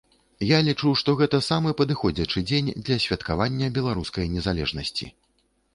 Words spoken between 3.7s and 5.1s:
беларускай незалежнасці.